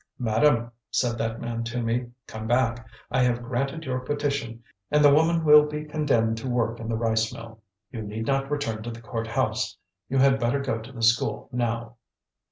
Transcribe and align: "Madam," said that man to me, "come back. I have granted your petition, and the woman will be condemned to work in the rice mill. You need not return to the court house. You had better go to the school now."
"Madam," 0.17 0.71
said 0.89 1.15
that 1.19 1.39
man 1.39 1.63
to 1.63 1.79
me, 1.79 2.07
"come 2.25 2.47
back. 2.47 2.87
I 3.11 3.21
have 3.21 3.43
granted 3.43 3.83
your 3.85 3.99
petition, 3.99 4.63
and 4.89 5.05
the 5.05 5.13
woman 5.13 5.45
will 5.45 5.67
be 5.67 5.85
condemned 5.85 6.39
to 6.39 6.49
work 6.49 6.79
in 6.79 6.89
the 6.89 6.97
rice 6.97 7.31
mill. 7.31 7.61
You 7.91 8.01
need 8.01 8.25
not 8.25 8.49
return 8.49 8.81
to 8.81 8.89
the 8.89 8.99
court 9.03 9.27
house. 9.27 9.77
You 10.09 10.17
had 10.17 10.39
better 10.39 10.59
go 10.59 10.79
to 10.79 10.91
the 10.91 11.03
school 11.03 11.49
now." 11.51 11.97